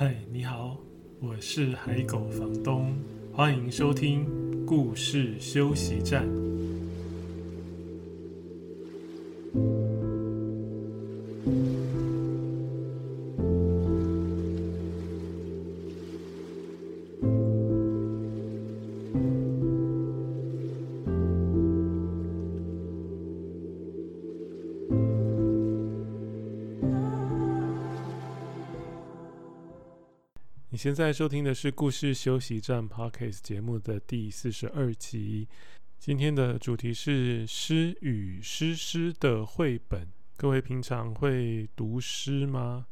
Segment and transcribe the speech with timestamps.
[0.00, 0.78] 嗨，你好，
[1.18, 2.94] 我是海狗房东，
[3.32, 4.24] 欢迎收听
[4.64, 6.24] 故事休息站。
[30.88, 35.46] 现在收听的是故事休息站 Podcast 节目的第四十二集。
[35.98, 40.08] 今天的主题是诗与诗诗的绘本。
[40.38, 42.86] 各位平常会读诗吗？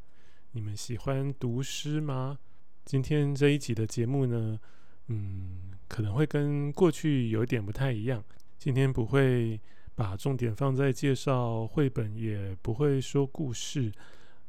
[0.53, 2.39] 你们喜欢读诗吗？
[2.85, 4.61] 今天这一集的节目呢，
[5.07, 8.23] 嗯，可能会跟过去有一点不太一样。
[8.59, 9.59] 今天不会
[9.95, 13.91] 把重点放在介绍绘本，也不会说故事。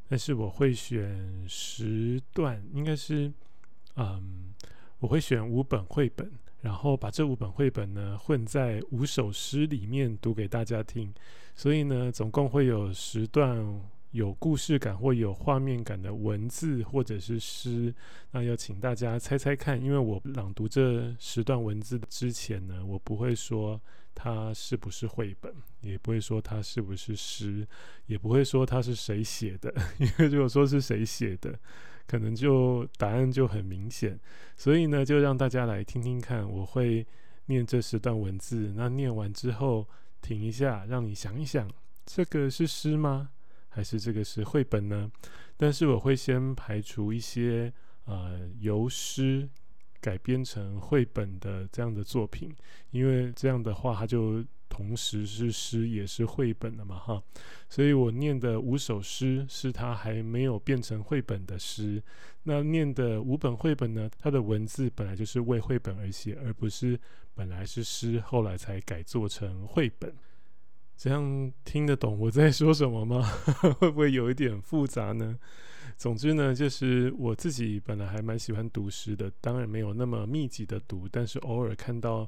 [0.10, 3.32] 但是我会选十段，应该是，
[3.96, 4.54] 嗯，
[5.00, 6.32] 我会选五本绘本，
[6.62, 11.14] 然后把这五本绘本呢混在五首诗里面读给大家听，
[11.56, 13.82] 所以呢，总共会有十段。
[14.12, 17.94] 有故事感或有画面感的文字或者是诗，
[18.32, 23.80] 那要请大家猜猜看，因为我朗读这十段文字之前呢，我不会说
[24.16, 27.68] 它是不是绘本，也不会说它是不是诗，
[28.06, 31.58] 也不会说它是谁写的， 因为如果说是谁写的，
[32.06, 34.20] 可能就答案就很明显。
[34.56, 37.06] 所以呢，就让大家来听听看，我会
[37.46, 39.88] 念这十段文字，那念完之后
[40.22, 41.70] 停一下，让你想一想，
[42.06, 43.30] 这个是诗吗？
[43.70, 45.12] 还是这个是绘本呢？
[45.56, 47.72] 但是我会先排除一些
[48.06, 49.48] 呃由诗
[50.02, 52.52] 改编成绘本的这样的作品，
[52.90, 57.22] 因为这样的话它就同时是诗也是绘本的嘛哈。
[57.70, 62.02] 所以我念的五首诗是它还没有变成绘本的诗。
[62.44, 67.00] 那念的五本绘本呢，它的文字本来就是为绘本而写，而不是
[67.34, 70.14] 本来是诗，后来才改做成绘本。
[70.96, 73.22] 这样听得懂我在说什么吗？
[73.80, 75.38] 会不会有一点复杂呢？
[75.96, 82.28] 总之呢，就是我自己本来还蛮喜欢读诗的，当然没有那么密集的读，但是偶尔看到，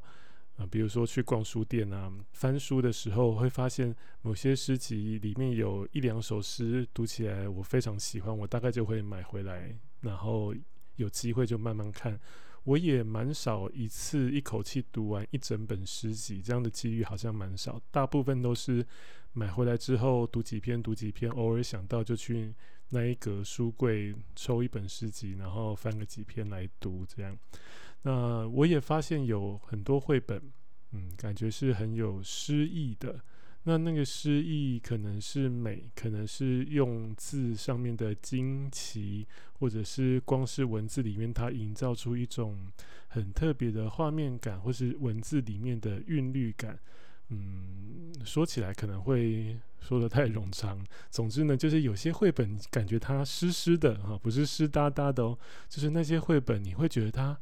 [0.60, 10.54] 啊，比如说去逛书店啊，翻书的时候，会发现某些诗集里面有一两首诗，读起来我非常喜欢，我大概就会买回来，然后
[10.98, 12.20] 有机会就慢慢看。
[12.66, 17.82] 我也蛮少一次一口气读完一整本诗集，这样的机遇好像蛮少。
[17.90, 18.86] 大部分都是
[19.32, 22.54] 买回来之后读几篇，读几篇，偶尔想到就去
[22.90, 27.06] 那一格书柜抽一本诗集，然后翻个几篇来读。
[27.08, 27.36] 这样，
[28.04, 30.42] 那我也发现有很多绘本，
[30.92, 33.20] 嗯，感觉是很有诗意的。
[33.64, 39.28] 那那个诗意可能是美，可能是用字上面的惊奇，
[39.60, 42.58] 或者是光是文字里面它营造出一种
[43.10, 46.80] 很特别的画面感，或是文字里面的韵律感。
[47.28, 50.84] 嗯，说起来可能会说得太冗长。
[51.12, 55.38] 总之呢，就是有些绘本感觉它湿湿的哈，不是湿哒哒的哦，
[55.68, 57.38] 就是那些绘本你会觉得它。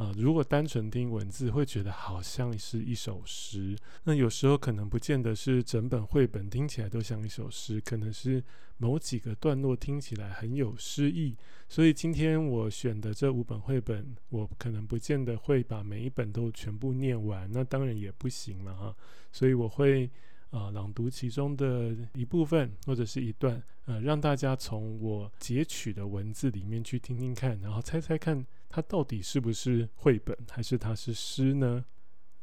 [0.00, 3.76] 啊、如果单纯听文字，会觉得好像是一首诗。
[4.04, 8.42] 那有时候可能不见得是整本绘本听起来都像一首诗，可能是
[8.78, 11.36] 某几个段落听起来很有诗意。
[11.68, 18.96] 所以今天我选的这五本绘本，我可能不见得会把每一本都全部念完，那当然也不行了哈。
[19.30, 20.08] 所以我会
[20.48, 28.46] 啊、朗读其中的一部分或者是一段，呃，让大家从我截取的文字里面去听听看，然后猜猜看。
[28.70, 31.84] 它到底是不是绘本，还是它是诗呢？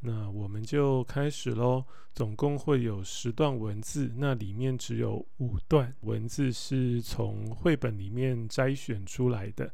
[0.00, 1.84] 那我们就开始喽。
[2.14, 9.72] 总共会有十段文字，那里面只有五段文字是从绘本里面摘选出来的。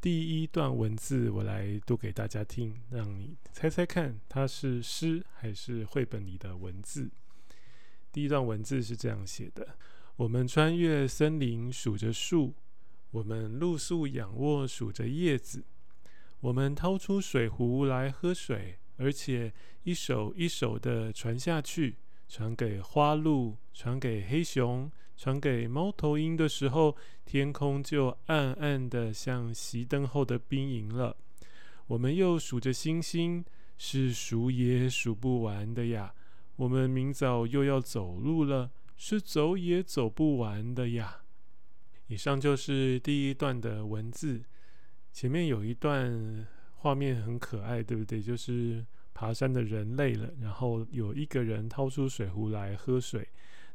[0.00, 7.10] 第一段文字我来读给大家听，让你猜猜看，它是诗还是绘本里的文字。
[8.12, 9.76] 第一段文字是这样写的：
[10.16, 12.54] 我们穿越森林，数着树。
[13.10, 15.62] 我们露宿仰卧，数着叶子；
[16.40, 19.52] 我们掏出水壶来喝水，而且
[19.82, 21.96] 一手一手的传下去，
[22.28, 26.96] 传给花鹿，传给黑熊，传给猫头鹰的时候，
[27.26, 31.16] 天空就暗暗的像熄灯后的兵营了。
[31.88, 33.44] 我们又数着星星，
[33.76, 36.14] 是数也数不完的呀。
[36.54, 41.22] 我们明早又要走路了，是走也走不完的呀。
[42.10, 44.42] 以上就是第一段的文字，
[45.12, 48.20] 前面有一段画面很可爱，对不对？
[48.20, 48.84] 就是
[49.14, 53.28] 爬山的人累了，然后有一个人掏出水壶来喝水，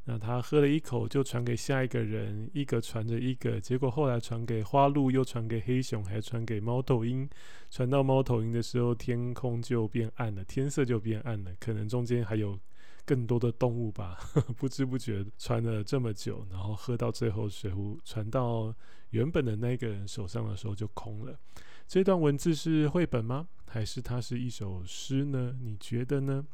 [0.04, 7.30] 那他喝了一口就传给下一个人，一个传着一个，结果后来传给花鹿，又传给黑熊，还传给猫头鹰。
[7.72, 11.54] 传到猫头鹰的时候，天空就变暗了，天色就变暗了。
[11.58, 12.60] 可能中间还有
[13.06, 14.18] 更多的动物吧，
[14.58, 18.74] 不知不觉传了这么久，然后喝到最后，水壶传到
[19.12, 21.40] 原本的那个人手上的时候就空了。
[21.88, 23.48] 这段文字是绘本吗？
[23.68, 25.56] 还是它是一首诗呢？
[25.62, 26.46] 你觉得呢？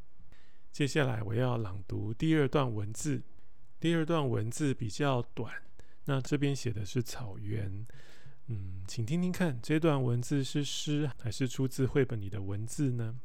[0.72, 3.24] 接下来我要朗读第二段文字。
[3.80, 5.54] 第二段文字比较短，
[6.06, 7.88] 那这边写的是草原，
[8.48, 13.20] 嗯，请听听看，这段文字是诗还是出自绘本里的文字呢？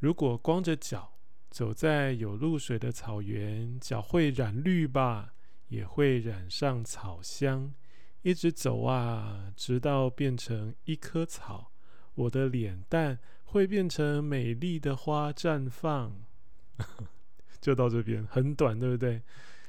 [0.00, 1.15] 如果光着脚
[1.56, 5.32] 走在有露水的草原，脚会染绿吧，
[5.68, 7.72] 也会染上草香。
[8.20, 11.72] 一直走啊，直到变成一棵草，
[12.14, 16.26] 我的脸蛋会变成美丽的花绽放。
[17.58, 19.22] 就到这边，很短，对不对？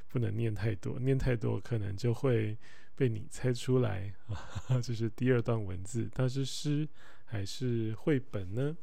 [0.10, 2.58] 不能念太多，念太多可能就会
[2.98, 4.82] 被你猜出来啊。
[4.84, 6.86] 这是第二段文字，它是诗
[7.24, 8.76] 还是绘本呢？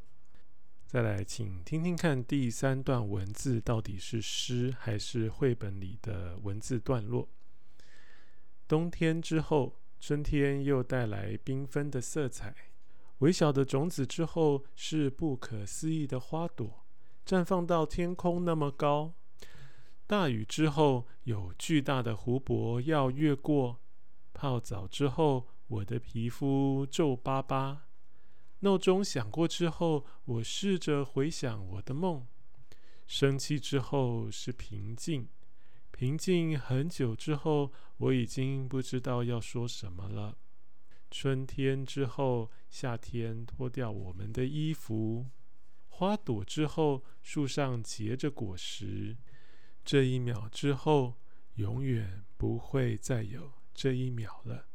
[0.94, 7.28] 再来，请听听看第三段文字到底是诗还是绘本里的文字段落。
[8.68, 12.54] 冬天之后，春天又带来缤纷的色彩。
[13.18, 16.84] 微小的种子之后，是不可思议的花朵。
[17.26, 19.14] 绽放到天空那么高，
[20.06, 23.80] 大雨之后有巨大的湖泊要越过。
[24.32, 27.83] 泡澡之后，我的皮肤皱巴巴。
[28.64, 32.26] 闹钟响过之后，我试着回想我的梦。
[33.06, 35.28] 生气之后是平静，
[35.90, 40.38] 平静很久之后，我已经不知道要说什么了。
[41.10, 45.26] 春天之后，夏天脱掉我们的衣服。
[45.88, 49.18] 花朵之后，树上结着果实。
[49.84, 51.20] 这一秒之后，
[51.56, 54.68] 永远不会再有这一秒了。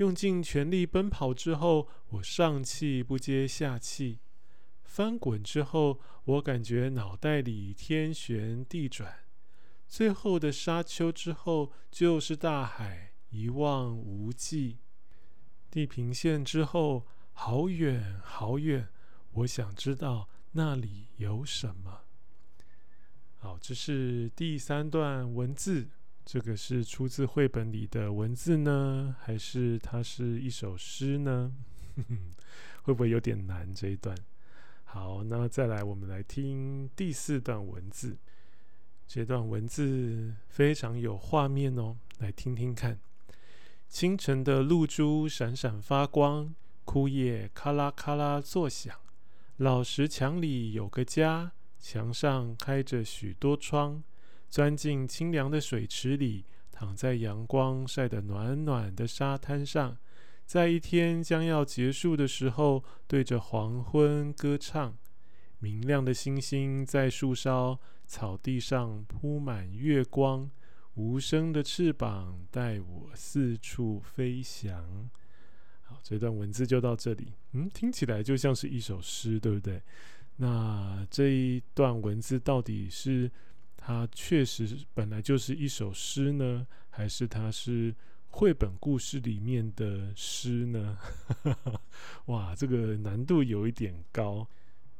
[0.00, 4.20] 用尽全力奔跑之后，我上气不接下气。
[4.82, 9.26] 翻滚之后，我感觉脑袋里天旋地转。
[9.86, 14.78] 最后的沙丘之后，就是大海，一望无际。
[15.70, 18.88] 地平线之后，好远好远。
[19.32, 22.04] 我想知道那里有什么。
[23.36, 25.90] 好，这是第三段文字。
[26.24, 31.52] 这个是出自绘本里的文字呢，还是它是一首诗呢？
[32.82, 34.16] 会不会有点难这一段？
[34.84, 38.16] 好，那再来，我们来听第四段文字。
[39.06, 42.98] 这段文字非常有画面哦，来听听看。
[43.88, 48.96] 清晨的露珠闪闪发光，枯叶咔啦咔啦作响。
[49.56, 54.02] 老石墙里有个家，墙上开着许多窗，
[54.50, 59.96] 钻进清凉的水池里，躺在阳光晒得暖暖的沙滩上，
[60.44, 64.98] 在一天将要结束的时候，对着黄昏歌唱。
[65.60, 70.50] 明亮的星星在树梢、草地上铺满月光，
[70.94, 75.08] 无声的翅膀带我四处飞翔。
[75.82, 77.34] 好，这段文字就到这里。
[77.52, 79.80] 嗯，听起来就像是一首诗，对不对？
[80.36, 83.30] 那这一段文字到底是
[83.90, 87.92] 它确实本来就是一首诗呢，还是它是
[88.28, 90.96] 绘本故事里面的诗呢？
[92.26, 94.46] 哇，这个难度有一点高。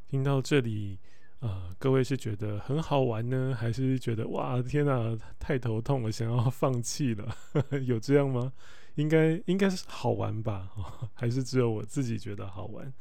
[0.08, 0.98] 听到这里，
[1.38, 7.32] 呃，各位是觉得很好玩呢，还是觉得哇，天哪，太头痛了，想要放弃了？
[7.86, 8.52] 有这样吗？
[8.96, 10.68] 应该应该是好玩吧，
[11.14, 12.92] 还是只有我自己觉得好玩？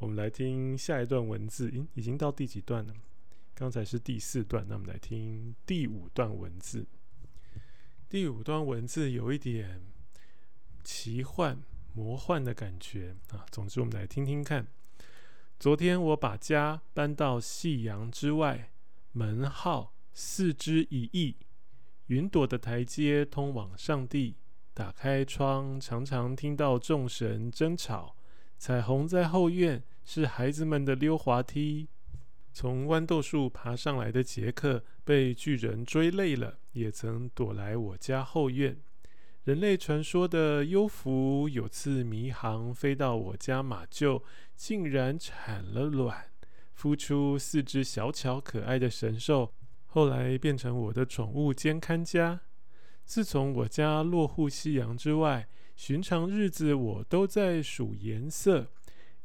[0.00, 2.92] 我们来听下一段文字，已经到第几段了？
[3.58, 6.86] 刚才是第四段，那我们来听第五段文字。
[8.06, 9.80] 第五段文字有一点
[10.84, 11.58] 奇幻、
[11.94, 13.46] 魔幻的感觉啊。
[13.50, 14.66] 总之，我们来听听看。
[15.58, 18.72] 昨天我把家搬到夕阳之外，
[19.12, 21.36] 门号四之一亿，
[22.08, 24.36] 云朵的台阶通往上帝。
[24.74, 28.16] 打开窗，常常听到众神争吵。
[28.58, 31.88] 彩虹在后院，是孩子们的溜滑梯。
[32.58, 38.74] 从豌豆树爬上来的杰克被巨人追累了，也曾躲来我家后院。
[39.44, 44.22] 人类传说的幽浮有次迷航飞到我家马厩，
[44.54, 46.30] 竟然产了卵，
[46.74, 49.52] 孵出四只小巧可爱的神兽，
[49.84, 52.40] 后来变成我的宠物兼看家。
[53.04, 55.46] 自从我家落户夕阳之外，
[55.76, 58.72] 寻常日子我都在数颜色，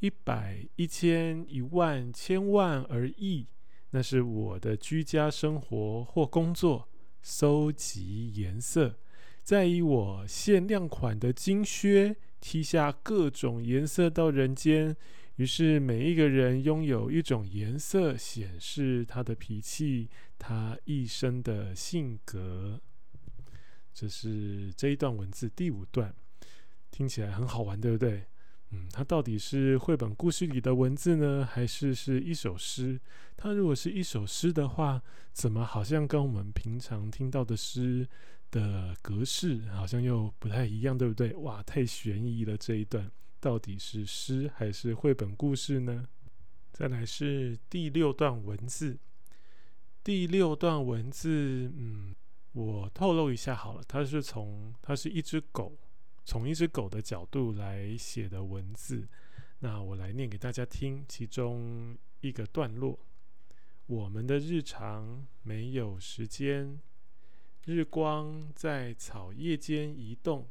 [0.02, 3.46] 一百、一千、一万、千万而亿，
[3.92, 6.90] 那是我的居家生活或工作，
[7.22, 8.98] 收集颜色，
[9.44, 14.98] 再以我限量款的金靴踢下各种颜色到人间。
[15.36, 22.82] 于是每一个人拥有一种颜色，显示他的脾气，他一生的性格。
[23.94, 26.12] 这是这一段文字第五段，
[26.90, 28.26] 听起来很好玩，对不对？
[28.72, 33.00] 嗯，它到底是绘本故事里的文字呢，还是是一首诗？
[33.36, 35.02] 它如果是一首诗的话，
[35.34, 38.08] 怎么好像跟我们平常听到的诗
[38.50, 41.34] 的格式好像又不太一样，对不对？
[41.36, 42.58] 哇，太悬疑了！
[42.58, 43.12] 这一段
[43.42, 46.08] 到底是诗还是绘本故事呢？
[46.72, 48.98] 再来是第六段文字，
[50.02, 52.16] 第六段文字，嗯，
[52.54, 55.78] 我透露一下好了，它是从它是一只狗。
[56.24, 59.08] 从一只狗的角度来写的文字，
[59.60, 61.04] 那我来念给大家听。
[61.08, 63.00] 其中一个段落：
[63.88, 66.80] 我们的日常没有时间，
[67.66, 70.48] 日光在草叶间移动，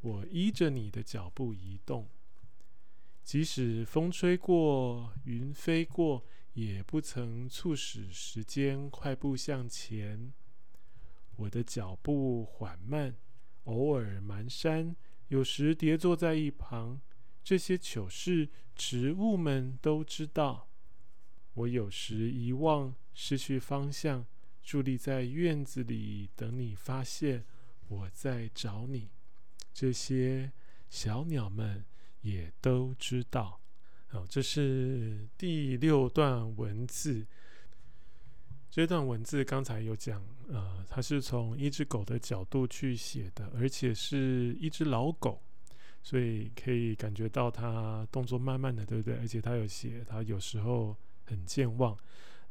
[0.00, 2.08] 我依着你的脚步移动。
[3.22, 10.32] 即使风吹过，云飞过，也不曾促使时间快步向前。
[11.36, 13.16] 我的脚步缓慢。
[13.64, 14.94] 偶尔蹒跚，
[15.28, 17.00] 有时跌坐在一旁，
[17.44, 20.68] 这些糗事植物们都知道。
[21.54, 24.26] 我有时遗忘，失去方向，
[24.64, 27.44] 伫立在院子里等你发现
[27.88, 29.10] 我在找你。
[29.72, 30.52] 这些
[30.88, 31.84] 小鸟们
[32.22, 33.60] 也都知道。
[34.08, 37.26] 好，这是第六段文字。
[38.72, 45.42] 这段文字刚才有讲，呃，它是从一只狗的角度去写的，而且是一只老狗，
[46.02, 49.14] 所以可以感觉到它动作慢慢的，对不对？
[49.18, 51.94] 而且它有写，它有时候很健忘。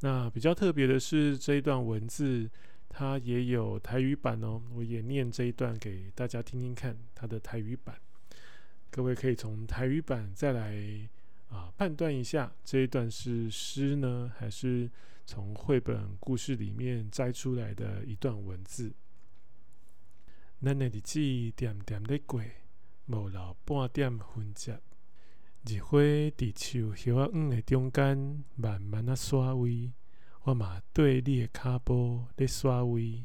[0.01, 2.47] 那比较特别的是这一段文字，
[2.87, 7.99] 它也有台语版哦，我也念这一段给大家听听看，它的台语版，
[8.91, 11.09] 各位可以从台语版再来
[11.49, 14.87] 啊、判断一下这一段是诗呢，还是？
[15.33, 18.93] 从绘本故事里面摘出来的一段文字：
[20.61, 21.21] 咱的日子
[21.55, 22.41] 点点的过，
[23.05, 24.73] 无留半点痕迹。
[25.65, 29.93] 日花伫树叶仔黄的中间慢慢啊刷位，
[30.41, 33.23] 我嘛对你的脚步咧刷位。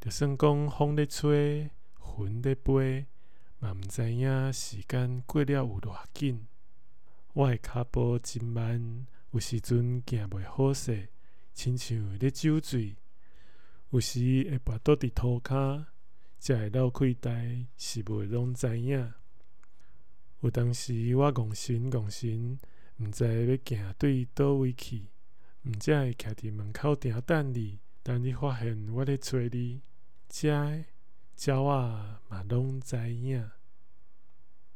[0.00, 1.70] 就算讲风咧吹，
[2.18, 3.06] 云咧飞，
[3.60, 6.44] 嘛毋知影时间过了有偌紧。
[7.34, 9.06] 我的脚步真慢。
[9.32, 11.08] 有时阵行袂好势，
[11.52, 12.96] 亲像咧酒醉；
[13.90, 15.84] 有时会跋倒伫涂骹，
[16.38, 19.12] 才会流开台，是袂拢知影。
[20.40, 22.58] 有当时我戆神戆神，
[22.98, 25.08] 毋知要行对倒位去，
[25.64, 29.82] 毋则会徛伫门口定等你，等你发现我咧找你，
[30.28, 30.84] 遮鸟
[31.34, 33.50] 仔嘛拢知影。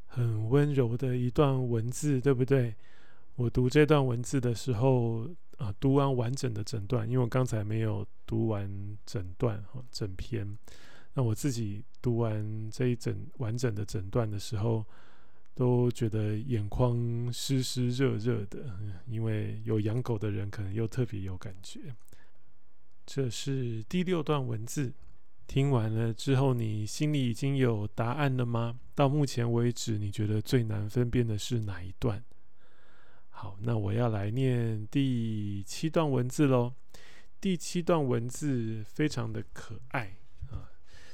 [0.05, 2.75] 很温柔的一段文字，对不对？
[3.35, 10.57] 我读这段文字的时候，啊、读完完整的整段，因为我刚才没有读完整段哈，整篇。
[11.15, 14.85] 那我自己读完这一整完整的整段的时候，
[15.55, 21.79] 都觉得眼眶湿湿热热的，因为有养狗的人可能又特别有感觉。
[23.05, 24.93] 这是第六段文字，
[25.47, 28.79] 听完了之后，你心里已经有答案了吗？
[28.95, 32.23] 到目前为止，你觉得最难分辨的是哪一段？
[33.35, 36.71] 好，那我要来念第七段文字喽。
[37.41, 40.15] 第七段文字非常的可爱
[40.49, 40.69] 啊！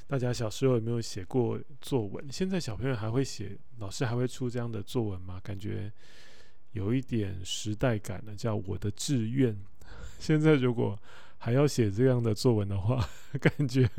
[0.05, 2.23] 大家小时候有没有写过作文？
[2.31, 5.39] 现在小朋友还会写，老师还会出这样的作文吗？
[5.43, 5.91] 感觉
[6.73, 9.57] 有一点时代感了，叫我的志愿。
[10.19, 10.99] 现在如果
[11.39, 13.03] 还要写这样的作文的话，
[13.41, 13.89] 感觉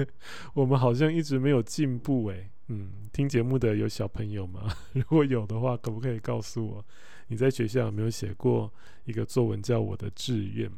[0.55, 2.49] 我们好像一直没有进步诶。
[2.69, 4.73] 嗯，听节目的有小朋友吗？
[4.95, 6.87] 如果有的话，可不可以告诉我？
[7.31, 8.69] 你在学校有没有写过
[9.05, 10.69] 一个作文叫《我的志愿》？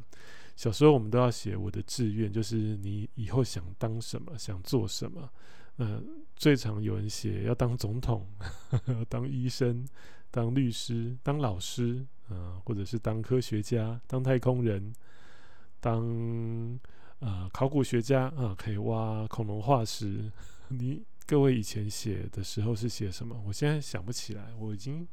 [0.55, 5.29] 小时候我们都要写我的志愿，就是你以后想当什么，想做什么。
[5.79, 6.07] 嗯、
[6.37, 8.29] 最常有人写要当总统、
[8.69, 9.89] 呵 呵当医生、
[10.31, 14.93] 当律师、当老师，啊、呃，或者是当科学家、当太空人、
[15.81, 16.79] 当
[17.21, 20.31] 呃考古学家啊、可以挖恐龙化石。
[20.69, 23.43] 你各位以前写的时候是写什么？
[23.47, 25.09] 我现在想不起来，我已经。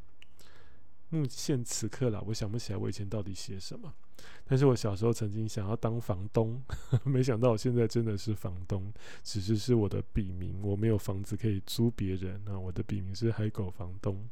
[1.10, 3.94] 目前此刻啦，我想不起来我以前到底写什么。
[4.46, 8.92] 但是我小时候曾经想要当房东，呵呵，没想到我现在真的是房东，
[9.24, 12.42] 只是是我的笔名，我没有房子可以租别人。
[12.46, 14.28] 那我的笔名是海狗房东。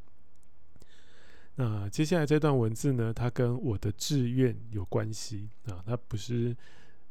[1.56, 6.56] 那接下来这段文字呢，它跟我的志愿有关系啊，它不是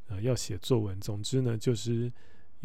[0.09, 1.01] 呃要写作文。
[1.01, 2.13] 总之呢，就是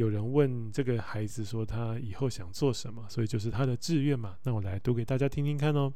[0.01, 4.35] 有人问这个孩子说他以后想做什么，所以就是他的志愿嘛。
[4.41, 5.93] 那我来读给大家听听看哦，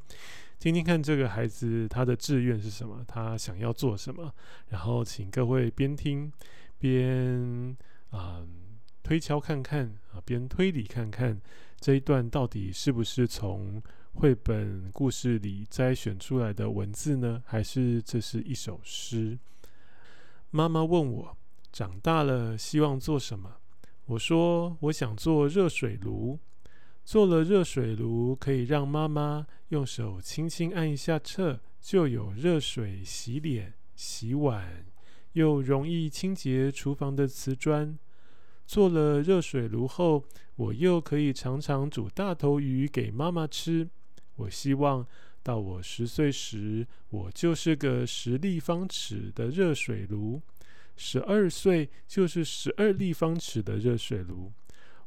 [0.59, 4.31] 听听看这个孩子他的志愿是什么，他想要做什么。
[4.69, 6.31] 然后请各位边听
[6.77, 7.75] 边
[8.11, 8.45] 啊、
[9.01, 11.41] 推敲看看啊，边推理看看
[11.79, 13.81] 这一段到底是不是从。
[14.17, 17.43] 绘本故事里摘选出来的文字呢？
[17.45, 19.37] 还是这是一首诗？
[20.51, 21.37] 妈妈问我
[21.69, 23.57] 长大了希望做什么？
[24.05, 26.39] 我说我想做热水炉。
[27.03, 34.87] 做了热水炉，可以让妈妈用手轻轻按一下掣，就有热水洗脸、洗碗，
[35.33, 37.95] 又容易清洁厨房的瓷砖。
[38.65, 43.87] 做了热水炉后，我又可以常常煮大头鱼给妈妈吃。
[44.37, 45.05] 我希望
[45.43, 50.41] 到我十岁时，我就是个十立方尺的热水炉；
[50.95, 54.51] 十二岁就是十二立方尺的热水炉。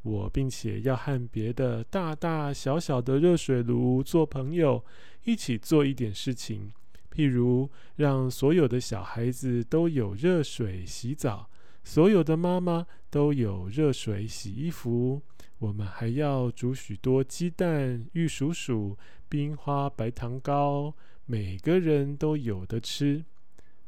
[0.03, 4.85] 我并且要和别的大大小小的热水炉做朋友，
[5.25, 6.71] 一起做一点事情，
[7.13, 11.51] 譬如让所有的小孩子都有热水洗澡，
[11.83, 15.21] 所有的妈妈都有热水洗衣服。
[15.59, 18.97] 我们还要煮许多鸡蛋、玉蜀黍、
[19.29, 20.95] 冰花白糖糕，
[21.27, 23.25] 每个人都有的吃。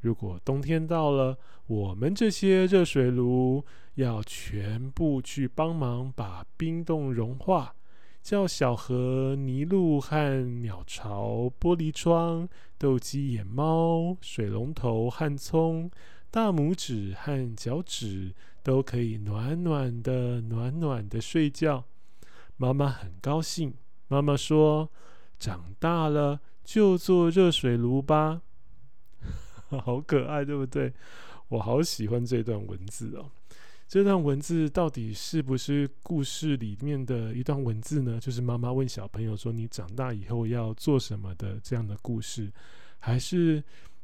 [0.01, 3.65] 如果冬天到了，我们这些热水炉
[3.95, 7.75] 要全部去帮忙把冰冻融化，
[8.23, 15.91] 叫小河、泥路和鸟巢、玻璃窗、斗鸡眼猫、水龙头和葱、
[16.31, 18.35] 大拇指和脚趾。
[18.63, 21.83] 都可以暖暖的、暖暖的睡觉。
[22.59, 23.73] 妈妈很高兴。
[24.09, 24.91] 妈妈说
[25.41, 28.43] ：“长大了就做热水炉吧。”
[29.79, 30.93] 好可爱，对不对？
[31.49, 33.31] 我好喜欢这段文字哦。
[33.87, 38.19] 这段文字到底是不是故事里面的一段文字呢？
[38.21, 42.53] 就是妈妈问小朋友说：“你长大以后要做什么的？”这样的故事，
[42.99, 43.63] 还是？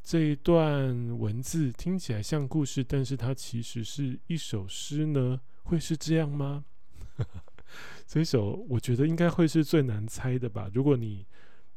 [0.08, 5.40] 这一段文字听起来像故事，但是它其实是一首诗呢？
[5.64, 6.64] 会是这样吗？
[8.06, 10.70] 这首我觉得应该会是最难猜的吧。
[10.72, 11.26] 如果你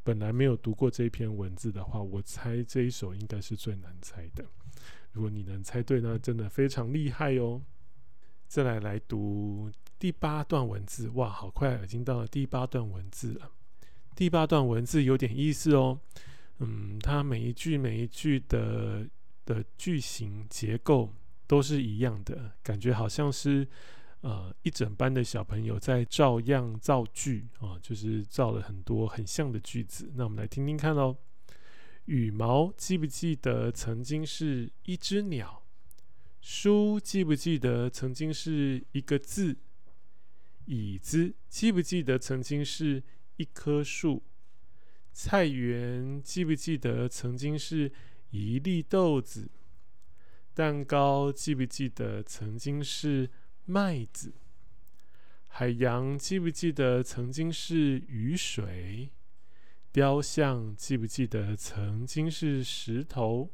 [0.02, 4.44] 本来没有读过这篇文字的话，我猜这一首应该是最难猜的。
[5.12, 7.60] 如果你能猜对，那真的非常厉害哦。
[8.48, 13.50] 再来来读第八段文字，哇，好快，已经到了第八段文字了。
[14.16, 16.00] 第八段文字有点意思哦。
[16.58, 19.06] 嗯，它每一句每一句的
[19.44, 21.12] 的句型结构
[21.46, 23.66] 都是一样的，感觉好像是
[24.20, 30.10] 呃一整班的小朋友在照样造句啊，就是造了很多很像的句子。
[30.14, 31.16] 那我们来听听看喽。
[32.06, 35.62] 羽毛记不记得曾经是一只鸟？
[36.40, 39.56] 书记不记得曾经是一个字？
[40.64, 43.02] 椅子记不记得曾经是
[43.36, 44.22] 一棵树？
[45.12, 47.92] 菜园记不记得曾经是
[48.30, 49.50] 一粒豆子？
[50.54, 53.30] 蛋糕记不记得曾经是
[53.70, 54.32] 麦子？
[55.46, 59.10] 海洋记不记得曾经是雨水？
[59.92, 63.48] 雕像记不记得曾经是石头？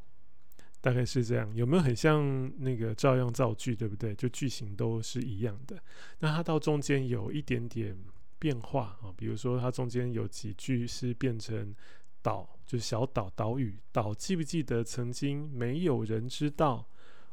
[0.81, 4.15] 大概是这样，有没有很像那个照样造句，对不对？
[4.15, 5.77] 就句型都是一样的。
[6.19, 7.95] 那它到中间有一点点。
[8.39, 11.73] 变化啊，比如说它中间有几句是变成
[12.21, 13.79] 岛，就是小岛岛屿。
[13.91, 16.87] 岛记不记得曾经没有人知道？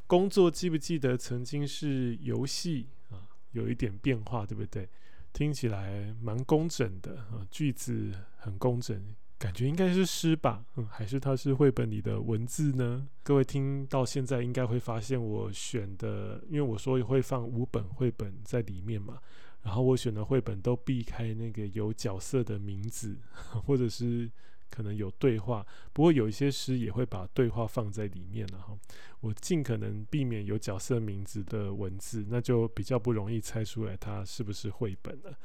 [0.06, 3.28] 工作记不记得曾经是游戏啊？
[3.52, 4.88] 有一点变化，对不对？
[5.32, 9.02] 听起来蛮工整的啊，句子很工整，
[9.38, 10.64] 感觉应该是诗吧？
[10.76, 13.08] 嗯，还是它是绘本里的文字呢？
[13.22, 19.18] 各位听到现在应该会发现我选的，因为我说会放五本绘本在里面嘛。
[19.62, 23.18] 然后我选的绘本都避开那个有角色的名字，
[23.64, 24.30] 或者是
[24.74, 25.64] 可能有对话。
[25.92, 28.76] 不过有一些诗也会把对话放在里面了哈。
[29.20, 35.38] 我尽可能避免有角色名字的文字，那就比较不容易猜出来它是不是绘本了。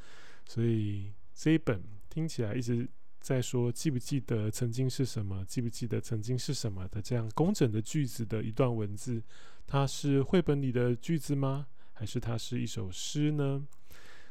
[0.44, 2.88] 所以这一本听起来一直
[3.20, 9.22] 在说记不记得曾经是什么，记不记得曾经是什么的这样工整的句子的一段文字，
[9.66, 11.68] 它是绘本里的句子吗？
[11.92, 13.66] 还是它是一首诗呢？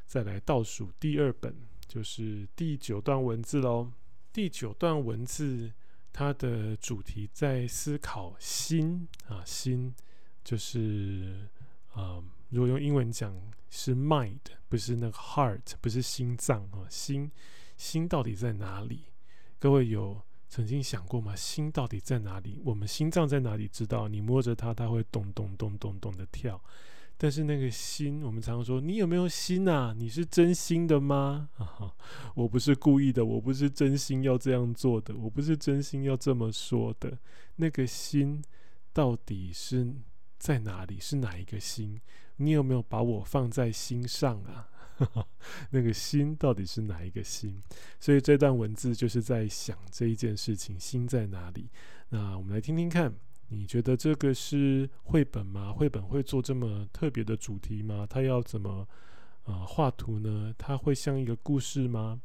[0.06, 1.56] 再来倒数第二本，
[1.88, 3.92] 就是第九段文字喽。
[4.32, 5.72] 第九段文字，
[6.14, 9.94] 它的主题在思考心啊，心
[10.44, 11.48] 就是
[11.94, 13.36] 啊，如果用英文讲
[13.70, 17.32] 是 mind，不是那个 heart，不是心脏啊，心
[17.76, 19.06] 心到底在哪里？
[19.58, 21.36] 各位有曾经想过吗？
[21.36, 22.62] 心到底在哪里？
[22.64, 23.68] 我们心脏在哪里？
[23.68, 24.08] 知道？
[24.08, 26.64] 你摸着它，它会咚咚咚咚咚的跳。
[27.22, 29.94] 但是那个心，我们常常说，你有没有心啊？
[29.98, 31.50] 你是真心的吗？
[31.58, 31.94] 啊，
[32.34, 37.20] 我不是故意的，我不是真心要这样做的，我不是真心要这么说的。
[37.58, 38.42] 那个心
[38.94, 39.94] 到底是
[40.38, 40.98] 在哪里？
[40.98, 42.00] 是哪一个心？
[42.38, 44.70] 你有没有把我放在心上啊？
[45.72, 47.62] 那个心到底是哪一个心？
[48.00, 51.70] 所以这段文字就是在想这一件事情，心在哪里？
[52.08, 53.14] 那我们来听听看。
[53.50, 55.74] 你觉得这个是绘本吗？
[55.74, 58.08] 绘本会做这么特别的主题吗？
[58.10, 58.88] 它要怎么
[59.46, 60.54] 呃画图呢？
[60.58, 62.22] 它会像一个故事吗？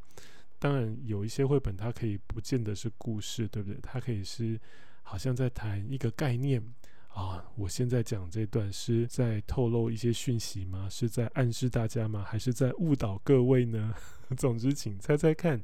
[0.59, 3.79] 当然，有一些绘本它可以不见得是故事，对不对？
[3.81, 4.59] 它可以是
[5.03, 6.63] 好像在谈一个概念
[7.09, 7.43] 啊。
[7.55, 10.87] 我现在讲这段是在透露一些讯息吗？
[10.89, 12.23] 是在暗示大家吗？
[12.23, 13.93] 还是在误导各位呢？
[14.37, 15.61] 总之，请猜猜看。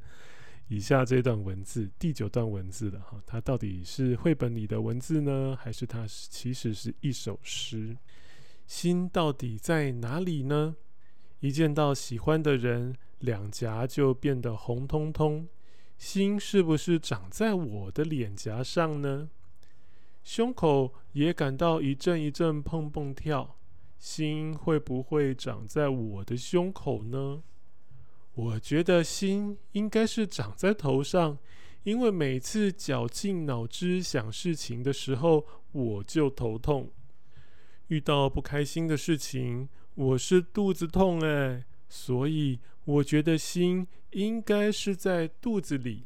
[0.72, 7.94] 以下这段文字，第九段文字了哈，它到底是绘本里的文字呢，还是它其实是一首诗？
[8.66, 10.74] 心到底在哪里呢？
[11.40, 15.46] 一见到喜欢的人，两颊就变得红彤彤。
[15.98, 19.28] 心是不是长在我的脸颊上呢？
[20.24, 23.58] 胸口也感到一阵一阵砰砰跳，
[23.98, 27.42] 心会不会长在我的胸口呢？
[28.34, 31.38] 我觉得心应该是长在头上，
[31.82, 36.90] 因为每次绞尽脑汁想事情的时候，我就头痛。
[37.88, 46.04] 遇到不开心的事情，我是肚子痛哎，所以我觉得心应该是在肚子里。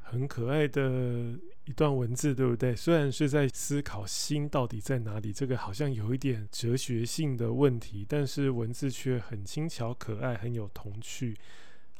[0.00, 2.74] 很可爱的一段文字，对不对？
[2.74, 11.36] 虽然是在思考心到底在哪里，这个好像有一点哲学性的问题，但是文字却很轻巧可爱，很有童趣。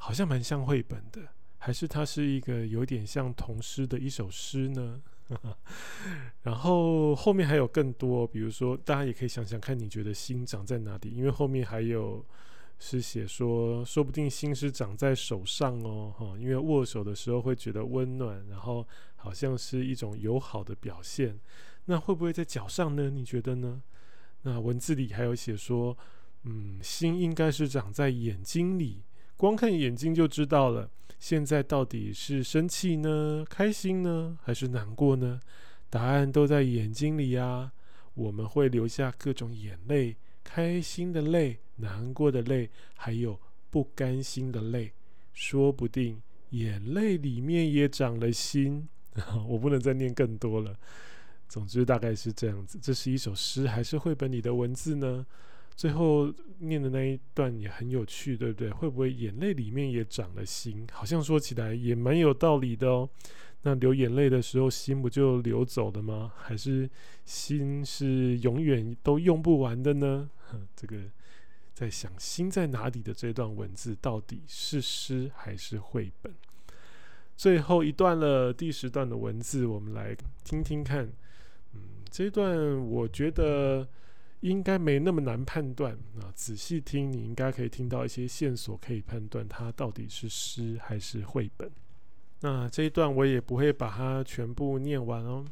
[0.01, 1.21] 好像蛮像绘本的，
[1.57, 5.01] 还是它是一个有点像童诗的一首诗呢？
[6.41, 11.11] 然后后面还有更多，比如说大家也可以想想看，你觉得心长在哪里？
[11.11, 12.25] 因为后面还有
[12.79, 21.37] 是写说，说不定心是长在手上哦，哈，因为握手的时候会觉得温暖，然后好像是一种友好的表现。
[21.85, 23.09] 那会不会在脚上呢？
[23.09, 23.83] 你觉得呢？
[24.43, 25.95] 那文字里还有写说，
[26.43, 29.03] 嗯，心应该是长在眼睛里。
[29.39, 35.39] 光看眼睛就知道了，现在到底是生气呢、开心呢，还是难过呢？
[35.89, 37.71] 答案都在眼睛里呀。
[38.15, 44.91] 我们会流下各种眼泪，开心的泪、难过的泪，还有不甘心的泪。
[45.31, 48.89] 说不定眼泪里面也长了心。
[49.47, 50.75] 我不能再念更多了。
[51.47, 52.77] 总之大概是这样子。
[52.81, 55.25] 这是一首诗，还是绘本里的文字呢？
[55.79, 58.69] 最后念的那一段也很有趣，对不对？
[58.69, 60.85] 会不会眼泪里面也长了心？
[60.91, 63.09] 好像说起来也蛮有道理的哦。
[63.61, 66.33] 那流眼泪的时候，心不就流走了吗？
[66.35, 66.89] 还是
[67.23, 70.29] 心是永远都用不完的呢？
[70.75, 70.97] 这个
[71.73, 76.33] 在想心在哪里的这段文字，到底是诗还是绘本？
[77.37, 80.13] 最后一段了，第十段的文字，我们来
[80.43, 81.05] 听听看。
[81.73, 81.79] 嗯，
[82.11, 83.87] 这段我觉得。
[84.41, 86.31] 应该没那么难判断啊！
[86.33, 91.69] 仔细听，你应该可以听到一些线索，可以判断它到底是诗还是绘本。
[92.39, 95.43] 那这一段我也不会把它全部念完哦。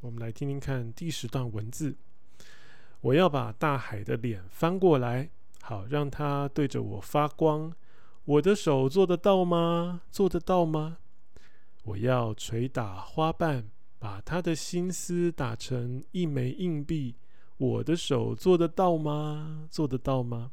[0.00, 1.96] 我们来听听看第十段文字：
[3.00, 5.30] 我要把大海的脸翻过来，
[5.62, 7.72] 好让它对着我发光。
[8.26, 10.02] 我的手做得到吗？
[10.12, 10.98] 做得到吗？
[11.82, 17.16] 我要捶打花瓣，把它的心思打成一枚硬币。
[17.56, 19.68] 我的手做得到吗？
[19.70, 20.52] 做得到吗？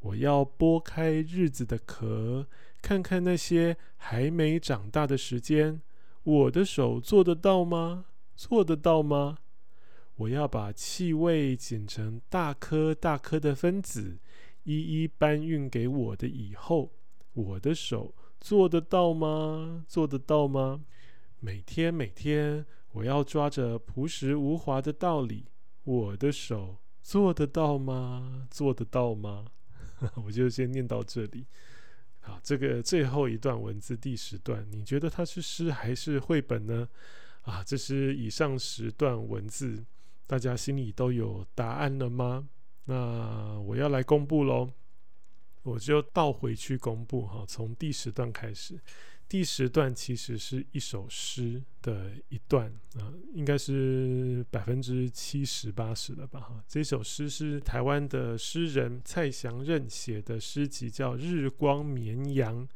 [0.00, 2.46] 我要剥开日子的壳，
[2.80, 5.82] 看看那些还没长大的时间。
[6.22, 8.06] 我的手做得到吗？
[8.34, 9.38] 做得到吗？
[10.16, 14.18] 我要把气味剪成大颗大颗的分子，
[14.64, 16.92] 一一搬运给我的以后。
[17.34, 19.84] 我的手做得到吗？
[19.86, 20.82] 做得到吗？
[21.40, 25.44] 每天每天，我要抓着朴实无华的道理。
[25.86, 28.48] 我的手做得到吗？
[28.50, 29.46] 做得到吗？
[30.26, 31.46] 我就先念到这里。
[32.18, 36.88] 好，这个最后一段文字第十段，你觉得它是诗还是绘本呢？
[37.42, 39.84] 啊，这是以上十段文字，
[40.26, 42.48] 大家心里都有答案了吗？
[42.86, 44.68] 那我要来公布喽，
[45.62, 48.80] 我就倒回去公布哈，从第十段开始。
[49.28, 56.64] 第十段其实是一首诗的一段啊，应该是百分之七十八十了吧哈。
[56.68, 62.66] 这首诗是台湾的诗人蔡祥任写的诗集，叫《日光绵羊》。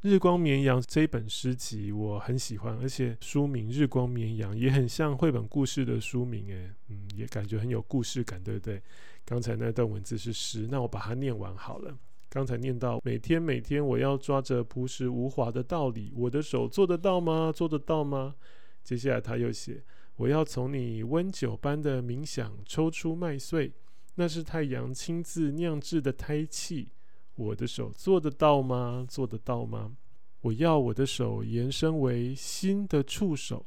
[0.00, 8.82] 日光绵羊这一本诗集我很喜欢，而且书名《日光绵羊》也很像绘本故事的书名，诶，嗯，也感觉很有故事感，对不对？
[9.24, 11.96] 刚才那段文字是诗，那我把它念完好了。
[12.32, 17.52] 刚才念到每天每天我要抓着朴实无华的道理，我的手做得到吗？
[17.54, 18.34] 做得到吗？
[18.82, 19.84] 接下来他又写，
[20.16, 23.70] 我要从你温酒般的冥想抽出麦穗，
[24.14, 26.88] 那是太阳亲自酿制的胎气。
[27.34, 29.06] 我的手做得到吗？
[29.06, 29.94] 做得到吗？
[30.40, 33.66] 我要我的手延伸为心的触手，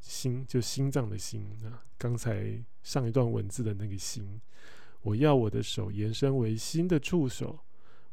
[0.00, 1.86] 心就心脏的心啊。
[1.96, 4.40] 刚才上一段文字的那个心，
[5.02, 7.60] 我要我的手延伸为心的触手。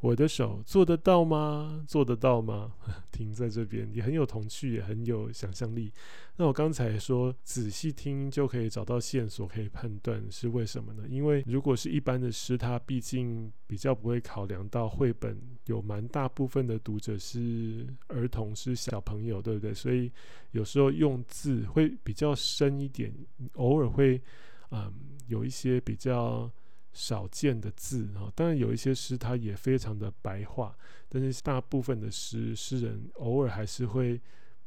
[0.06, 1.84] 我的手做得到吗？
[1.88, 2.76] 做得到吗？
[3.12, 5.92] 停在这边也很有童趣，也很有想象力。
[6.36, 11.06] 那我刚才说仔细听就可以找到线索，可以判断是为什么呢？
[11.10, 19.74] 因为如果是一般的诗，它毕竟比较不会考量到绘本有蛮大部分的读者是儿童，是小朋友，对不对？
[19.74, 20.12] 所以
[20.52, 23.12] 有时候用字会比较深一点，
[23.56, 24.22] 偶尔会
[24.70, 24.94] 嗯
[25.28, 26.52] 有一些比较。
[26.96, 30.76] 少见的字啊，当然有一些诗它也非常的白话，
[31.10, 34.20] 但是大部分的诗，诗人偶尔还是会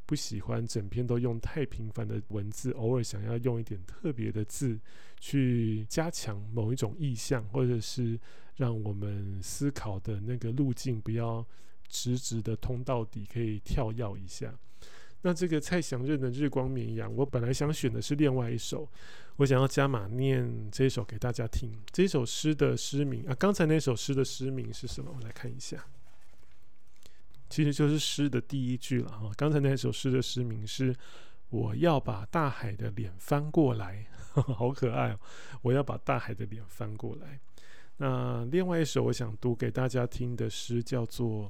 [0.05, 4.79] 不喜欢整篇都用太平凡的文字，偶尔想要用一点特别的字
[5.19, 8.19] 去加强某一种意象，或者是
[8.55, 11.43] 让我们思考的那个路径不要
[11.87, 14.53] 直直的通到底，可以跳跃一下。
[15.21, 18.89] 那这个蔡祥任的《日光绵羊》，我本来想选的是另外一首，
[19.39, 21.71] 我想要加码念这首给大家听。
[21.93, 25.09] 这首诗的诗名啊，刚才那首诗的诗名是什么？
[25.15, 25.81] 我来看一下，
[27.49, 29.31] 其实就是诗的第一句了哈。
[29.37, 30.93] 刚才那首诗的诗名是
[31.51, 35.19] “我要把大海的脸翻过来”，呵呵，好可爱哦！
[35.61, 37.39] 我要把大海的脸翻过来。
[37.95, 41.49] 那另外一首我想读给大家听的诗叫做。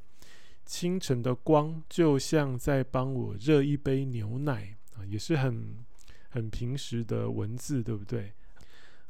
[0.65, 5.83] 清晨的光就像在帮我热一杯牛奶啊，也是很
[6.29, 8.33] 很平实的文字，对不对？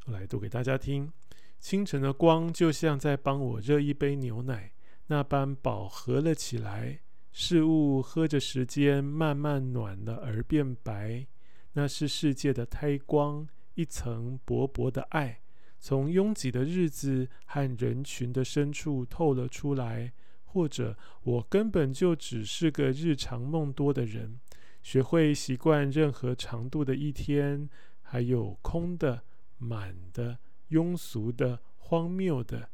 [0.06, 1.12] 来读给大家听。
[1.58, 4.72] 清晨的光就像在帮我热一杯牛奶，
[5.06, 7.00] 那般饱和了起来。
[7.32, 11.26] 事物喝着时间慢慢暖了而变白，
[11.74, 15.40] 那是世界的胎光，一层薄薄的爱，
[15.78, 20.12] 从拥挤的日子和人群的深处透了出来。
[20.52, 24.40] 或者我根本就只是个日常梦多的人，
[24.82, 27.68] 学会习惯任何长度的一天，
[28.02, 29.22] 还有空的、
[29.58, 30.38] 满的、
[30.70, 32.70] 庸俗的、荒谬的，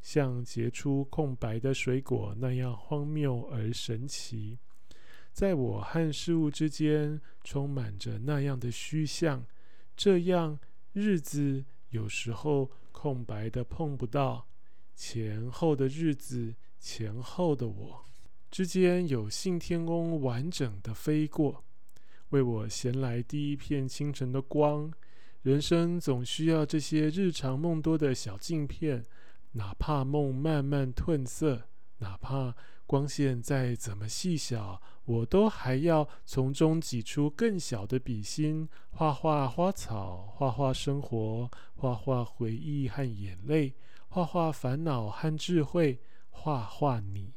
[0.00, 4.58] 像结出空白的水果那样荒谬而神奇。
[5.32, 9.44] 在我和事物之间充满着那样的虚像，
[9.96, 10.58] 这样
[10.92, 14.46] 日子有时候空白的碰不到，
[14.94, 16.54] 前后的日子。
[16.86, 18.04] 前后的我
[18.54, 21.64] 之间有信天翁完整的飞过，
[22.28, 24.92] 为我衔来第一片清晨的光。
[25.42, 29.04] 人生总需要这些日常梦多的小镜片，
[29.54, 31.64] 哪怕梦慢慢褪色，
[31.98, 32.54] 哪怕
[32.86, 43.74] 光线再怎么细小，我都还要从中挤出更小的笔芯，画画花草，画画生活，画画回忆和眼泪，
[44.06, 45.98] 画画烦恼和智慧。
[46.30, 47.33] 画画你，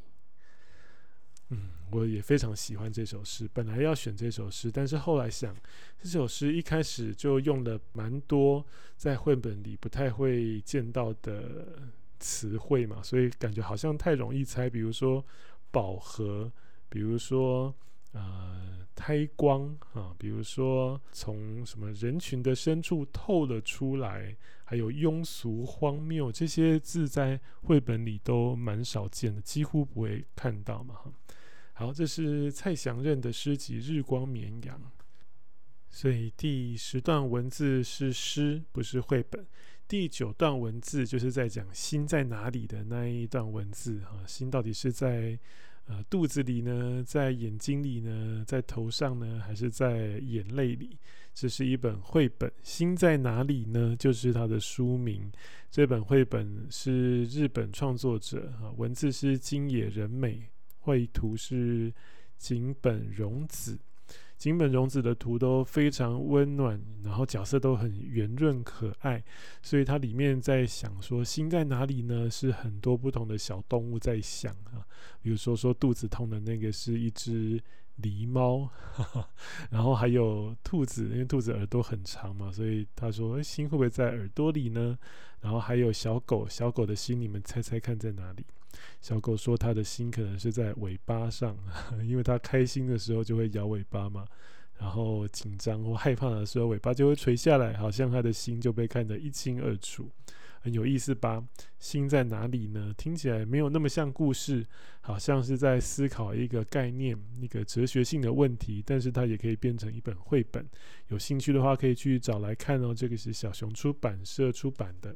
[1.50, 3.50] 嗯，我也非常喜欢这首诗。
[3.54, 5.56] 本来要选这首诗，但是后来想，
[6.02, 11.68] 这首诗一开始就用了蛮多在绘本里不太会见到的
[12.20, 14.70] 词汇嘛，所以感觉好像太容易猜。
[14.70, 15.24] 比如说
[15.72, 16.52] 饱和，
[16.90, 17.74] 比如说
[18.12, 24.36] 呃胎光啊，比如说从什么人群的深处透了出来。
[24.70, 30.96] 还有庸俗、荒谬这些字在绘本里都蛮少见的，几乎不会看到嘛。
[31.80, 34.76] 好，这是蔡祥任的诗集《日光绵羊》，
[35.92, 39.46] 所以第十段文字是诗，不是绘本。
[39.88, 45.38] 第九段文字就是在讲心在哪里的那一段文字哈，心到底是在
[45.86, 50.98] 呃肚子里呢，在眼睛里呢，在头上呢，还是在眼泪里？
[51.32, 53.96] 这是一本绘本，心在哪里呢？
[54.00, 55.32] 就是它的书名。
[55.70, 60.50] 这本绘本是日本创作者啊，文字是今野仁美，
[60.88, 61.94] 绘图是
[62.38, 63.78] 井本荣子。
[64.38, 69.22] 井本荣子的图都非常温暖，然后角色都很圆润可爱，
[69.62, 72.30] 所以它里面在想说心在哪里呢？
[72.30, 74.88] 是很多不同的小动物在想啊，
[75.22, 77.62] 比如说说肚子痛的那个是一只。
[78.04, 78.70] 狸猫，
[79.72, 84.96] 然后还有兔子，因为兔子耳朵很长嘛，所以他说：“心会不会在耳朵里呢？”
[85.42, 88.46] 然后还有小狗，小狗的心，你们猜猜看在哪里？
[89.00, 91.58] 小狗说它的心可能是在尾巴上，
[92.06, 94.26] 因为它开心的时候就会摇尾巴嘛。
[94.80, 100.08] 然后紧张或害怕的时候，尾巴就会垂下来，好像他的心就被看得一清二楚，
[100.62, 101.44] 很有意思吧？
[101.80, 102.94] 心在哪里呢？
[102.96, 104.64] 听起来没有那么像故事，
[105.02, 110.64] 好像是在思考一个概念、一个哲学性的问题，但是它也可以变成一本绘本。
[111.08, 112.94] 有兴趣的话，可以去找来看哦。
[112.94, 115.16] 这个是小熊出版社出版的。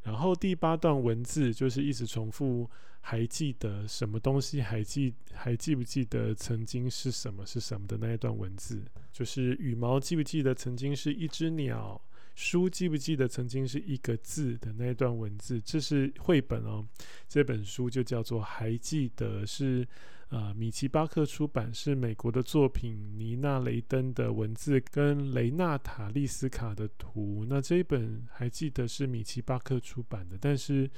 [0.00, 2.70] 然后第八段文字就是一直重复。
[3.10, 4.60] 还记得什么东西？
[4.60, 8.84] 还记还记不记得曾经是什么是什么的那一段文字？
[9.10, 11.98] 就是羽毛记不记得曾经是一只鸟？
[12.34, 15.58] 书记不记得曾经是一个字的那一段文字？
[15.62, 16.86] 这是绘本哦，
[17.26, 19.88] 这本书就叫做《还记得》，是
[20.28, 27.46] 呃米奇巴克出版，是美国的作品，尼娜雷登的文字跟雷纳塔利斯卡的图。
[27.48, 30.90] 那这一本还记得是米奇巴克出版的，但是。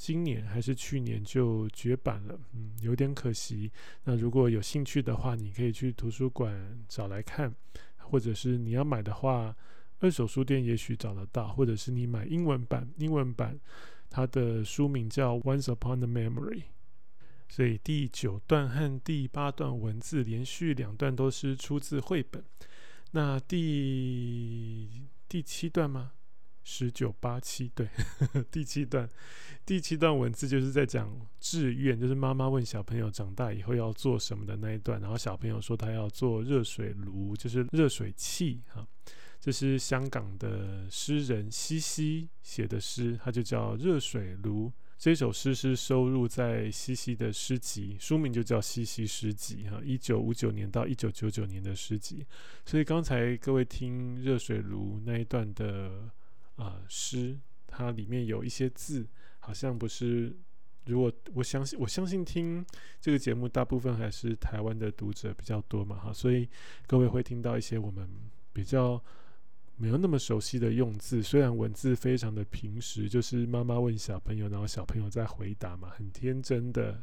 [0.00, 3.70] 今年还是去年就绝版了，嗯，有点可惜。
[4.02, 7.54] 那如果有兴趣的话，你可以去图书馆找来看，
[7.98, 9.54] 或者是你要买的话，
[9.98, 13.60] 二手书店也许找得到，或者是你买英文版，英文版
[14.08, 16.60] 它的书名叫《Once Upon a Memory》。
[17.50, 22.42] 所以第九段和第八段文字连续两段都是出自绘本。
[23.10, 26.12] 那第第七段吗？
[26.72, 27.88] 十九八七对，
[28.48, 29.08] 第七段，
[29.66, 35.00] 第七段文字就是在讲志愿，就是妈妈问小朋友长大以后要做什么的那一段。
[35.00, 38.86] 然后小朋友说他要做热水炉，就是热水器哈。
[39.40, 44.68] 这是香港的诗人西西写的诗，他就叫《热水炉》。
[44.96, 52.24] 这首诗是收录在西西的诗集，书名就叫《西西诗集》哈，一九五九年到一九九九年的诗集。
[52.64, 56.08] 所以刚才各位听热水炉那一段的。
[56.60, 59.06] 啊，诗它里面有一些字，
[59.38, 60.36] 好像不是。
[60.86, 62.64] 如果我相信，我相信听
[63.00, 66.48] 这个节目，大部分还是台湾的读者比较多嘛，哈，所以
[66.86, 68.08] 各位会听到一些我们
[68.52, 69.02] 比较
[69.76, 71.22] 没有那么熟悉的用字。
[71.22, 77.02] 虽然文字非常的平实，就是妈妈问小朋友，然后小朋友在回答嘛，很天真的。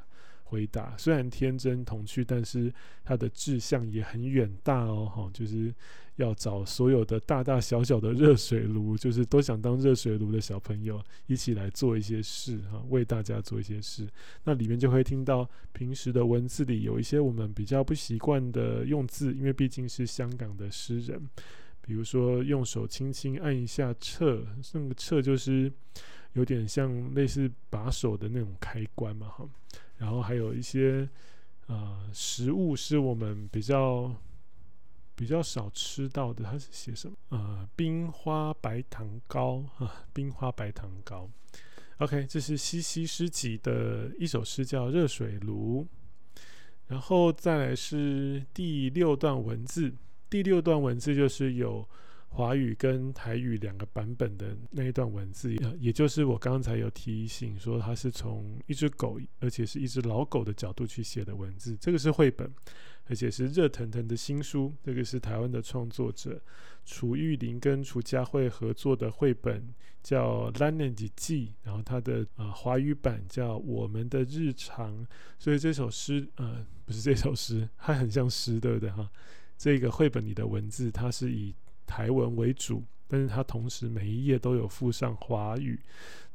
[0.49, 5.75] 回答虽然天真童趣，但是他的志向也很远大哦，哈，就是
[6.17, 14.07] 要找所有的大大小小的热水炉，就是都想当热水炉的小朋友一起来做一些事哈，为大家做一些事。
[14.43, 21.21] 那里面就会听到平时的文字里有一些我们比较不习惯的用字，因为毕竟是香港的诗人，
[21.81, 25.71] 比如说用手轻轻按一下掣，那个掣就是
[26.33, 29.47] 有点像类似把手的那种开关嘛，哈。
[29.97, 31.07] 然后还有一些
[31.67, 34.15] 呃食物是我们比较
[35.17, 37.17] 比较少吃到的，它是写什么？
[37.29, 41.29] 呃，冰花白糖糕啊， 冰花白糖糕。
[41.97, 45.83] OK，这是西西诗集的一首诗，叫《热水炉》。
[46.85, 49.93] 然后再来是第六段文字，
[50.29, 51.85] 第六段文字就是有。
[52.29, 61.75] 华语跟台语两个版本的那一段文字，也就是我刚才有提醒说，它是从一只狗，而且是一只老狗的角度去写的文字。
[61.77, 62.53] 这个是绘本，
[63.09, 64.73] 而且是热腾腾的新书。
[64.83, 66.41] 这个是台湾的创作者
[66.85, 75.05] 楚玉玲跟楚佳慧合作的绘本，叫《咱的日子》，然后它的啊华语版叫《我们的日常》。
[75.37, 79.09] 所以这首诗，呃，不是这首诗，它很像诗，对不对哈？
[79.57, 81.53] 这个绘本里的文字，它是以
[81.85, 85.79] 台文为主，但是它同时每一页都有附上华语，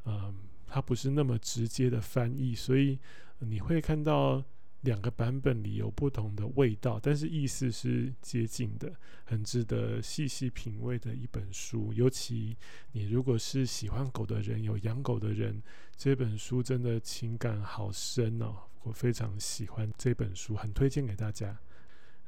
[0.05, 0.35] 嗯，
[0.67, 2.99] 它不是那么直接的翻译，所以
[3.39, 4.45] 你会看到
[4.83, 8.93] 两个版本里有不同的味道，但是意思是接近的，
[9.25, 11.93] 很值得细细品味的一本书。
[11.93, 12.57] 尤其
[12.93, 15.63] 你如果是喜欢狗的人，有养狗的人，
[15.97, 21.59] 这本书真的情感好深哦，我非常喜欢这本书，很推荐给大家。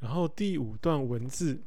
[0.00, 1.60] 然后第五段文字。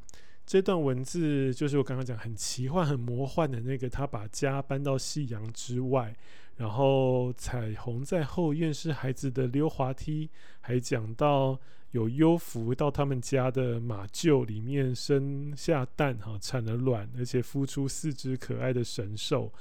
[0.45, 6.15] 这段文字就是我刚刚讲很奇幻、很魔幻的那个，他把家搬到夕阳之外，
[6.57, 11.59] 然后彩虹在后院是孩子的溜滑梯，还讲到
[11.91, 19.53] 有优福到他们家的马厩里面生下蛋，哈，产了卵，而且孵出四只可爱的神兽。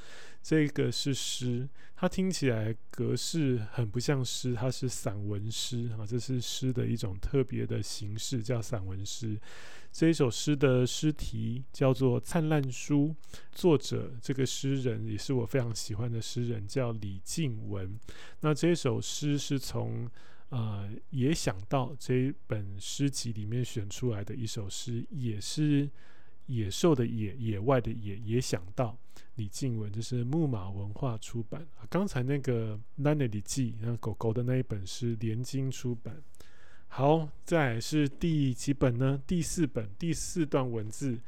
[0.49, 9.37] 这个是诗，它听起来格式很不像诗，它是散文诗啊，这是诗的一种特别的形式，叫散文诗。
[9.91, 13.13] 这一首诗的诗题叫做《灿烂书》，
[13.51, 17.99] 作者这个诗人也是我非常喜欢的诗人，叫李静文。
[18.39, 20.09] 那这首诗是从
[20.51, 25.91] 呃也想到这一本诗集里面选出来的一首诗，也是。
[26.49, 28.97] 野兽的野，野外的野，也想到
[29.37, 31.67] 李静文，这是木马文化出版。
[31.91, 32.75] 刚才那个
[33.05, 36.23] 《咱的日记》，那狗狗的那一本是联经出版。
[36.89, 39.21] 好，再是第几本呢？
[39.27, 41.21] 第四本，第四段文字，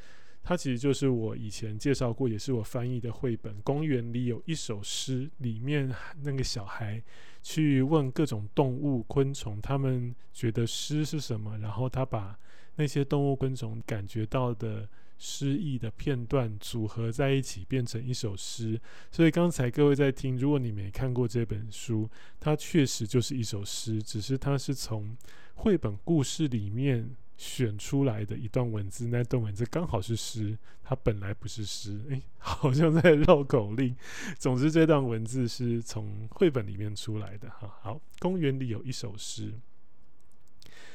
[0.43, 3.55] 它其实就是我以前介绍过，也是我翻译的绘本。
[3.61, 7.03] 公园里有一首诗，里面那个小孩
[7.43, 12.39] 去问各种动物、昆虫，他们觉得诗是什么，然后他把
[12.77, 14.89] 那些动物、昆虫感觉到的。
[15.19, 22.09] 诗意的片段组合在一起变成一首诗，所以刚才各位在听，如果你没看过这本书，
[22.39, 25.17] 它确实就是一首诗，只是它是从
[25.55, 33.95] 绘本故事里面选出来的一段文字，那段文字刚好是诗，它本来不是诗，诶， 好像在绕口令。
[34.39, 37.51] 总之，这段文字是从绘本里面出来的。
[37.51, 39.53] 哈，好，公园里有一首诗。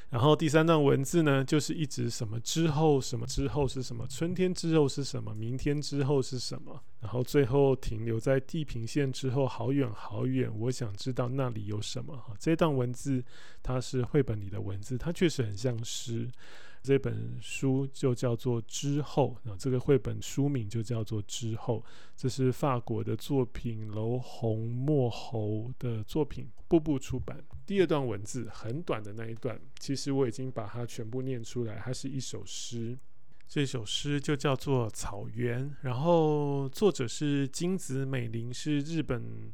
[0.10, 12.16] 然后第三段文字呢，就是一直什么之后，什么之后是什么，春天之后是什么，明天之后是什么，然后最后停留在地平线之后，好远好远，我想知道那里有什么。
[12.16, 13.24] 哈，这段文字
[13.64, 16.30] 它是绘本里的文字，它确实很像诗。
[16.84, 21.80] 这本书就叫做《之后》，啊，这个绘本书名就叫做《之后》，
[22.14, 27.42] 这是法国的作品，楼红墨侯的作品，步步出版。
[27.66, 32.98] 第二段文字很短的那一段，其实我已经把它全部念出来，它是一首诗，
[33.48, 39.54] 这首诗就叫做《草原》，然后作者是金子美玲，是日本。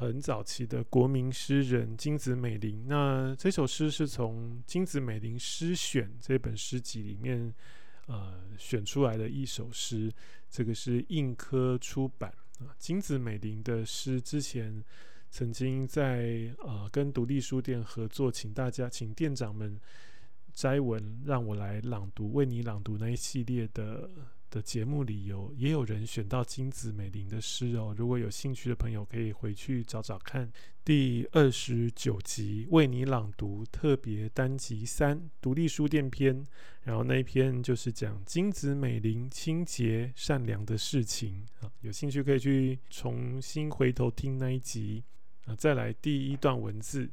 [0.00, 7.52] 很早期的国民诗人金子美玲，那这首诗是从金子美玲诗选这本诗集里面
[8.06, 10.08] 呃选出来的一首诗，
[10.48, 12.70] 这个是印科出版啊。
[12.78, 14.84] 金子美玲的诗之前
[15.30, 19.78] 曾经在呃跟独立书店合作，请大家请店长们
[20.52, 24.10] 摘文让我来朗读，为你朗读那一系列的。
[24.50, 30.50] 的节目里有也有人选到金子美玲的诗哦，如果有兴趣的朋友可以回去找找看。
[30.82, 36.46] 第二十九集为你朗读特别单集三独立书店篇，
[36.80, 45.04] 然后那一篇就是讲金子美玲清洁善良的事情啊，有兴趣可以去重新回头听那一集
[45.48, 45.54] 啊。
[45.56, 47.08] 再来第一段文字。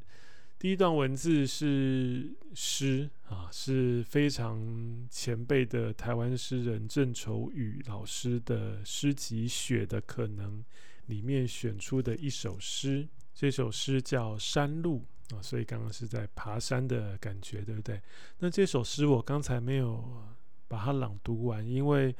[0.57, 10.59] 第一段文字是诗啊，是非常前辈的台湾诗人郑愁予老师的诗集《雪的可能》
[11.07, 13.07] 里面选出的一首诗。
[13.33, 15.03] 这首诗叫《山路》
[15.35, 18.01] 啊，所以刚刚是在爬山的感觉，对不对？
[18.39, 20.23] 那这首诗我刚才没有
[20.69, 22.15] 把它朗读完，因为。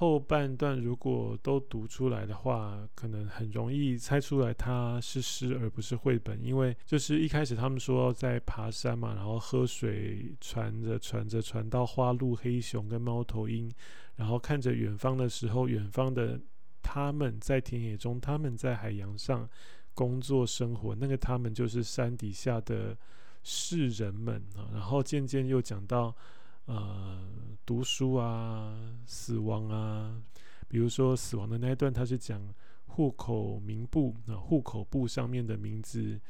[0.00, 13.68] 后半段如果都读出来的话，可能很容易猜出来它是诗而不是绘本，因为就是一开始他们说在爬山嘛，然后喝水，传着传着传到花鹿、黑熊跟猫头鹰，
[14.14, 16.40] 然后看着远方的时候，远方的
[16.80, 19.50] 他们在田野中，他们在海洋上
[19.94, 22.96] 工作生活，那个他们就是山底下的
[23.42, 26.14] 世人们啊，然后渐渐又讲到。
[26.68, 27.18] 呃，
[27.64, 30.20] 读书啊，死亡啊，
[30.68, 32.42] 比如说死亡的那一段，他是讲
[32.84, 36.20] 户口名簿啊，户口簿上面的名字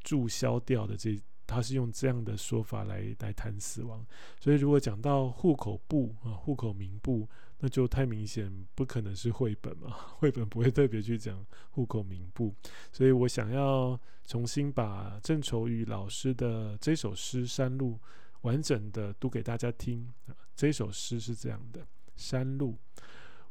[0.00, 4.04] 注销掉的这，他是用这样的说法来来谈死亡。
[4.38, 7.26] 所以如果讲到户口簿啊，户口名簿，
[7.58, 12.54] 那就太明显，不可能是绘本嘛， 绘本不会特别去讲户口名簿。
[12.92, 17.94] 所以我想要重新把郑愁予老师的这首诗《山路》。
[18.42, 20.08] 完整的读给大家听！
[20.54, 22.78] 这首诗是这样的：山路，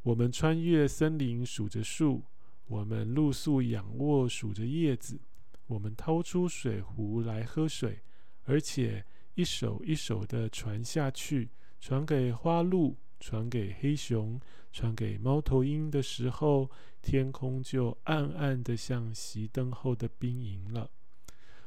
[0.02, 2.24] 我们穿越森林数着树，
[2.68, 5.20] 我们露宿仰卧数着叶子，
[5.68, 8.02] 我们掏出水壶来喝水，
[8.46, 11.50] 而且一首一首的传下去，
[11.82, 14.40] 传给花鹿，传给黑熊，
[14.72, 16.70] 传给猫头鹰的时候，
[17.02, 20.90] 天空就暗暗的像熄灯后的兵营了。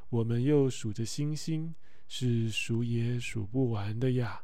[0.08, 1.74] 我们又数着星星。
[2.12, 4.42] 是数也数不完的呀！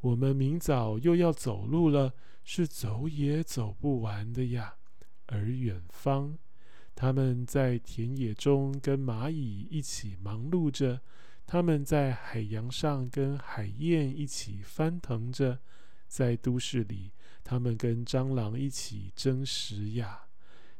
[0.00, 2.12] 我们明早又要走路了，
[2.44, 4.76] 是走也走不完的呀。
[5.24, 6.36] 而远方，
[6.94, 11.00] 他们在田野中跟蚂蚁一起忙碌着，
[11.46, 15.58] 他们在海洋上跟海燕一起翻腾着，
[16.06, 17.10] 在都市里，
[17.42, 20.20] 他们跟蟑螂一起争食呀。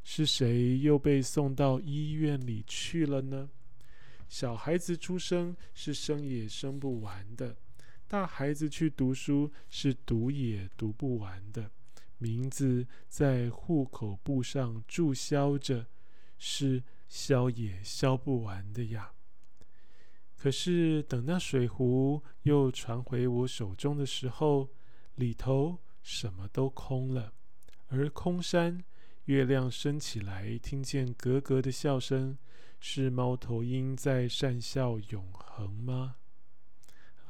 [0.04, 3.48] 是谁又被送到医院里去了呢？
[4.28, 7.56] 小孩子出生是生也生不完的，
[8.08, 11.70] 大孩子去读书是读也读不完的，
[12.18, 15.86] 名字在户口簿上注销着，
[16.38, 19.12] 是销也销不完的呀。
[20.36, 24.68] 可是等那水壶又传回我手中的时候，
[25.14, 27.32] 里头什么都空了，
[27.88, 28.84] 而空山，
[29.24, 32.36] 月亮升起来，听见咯咯的笑声，
[32.80, 36.16] 是猫头鹰在善笑永恒吗？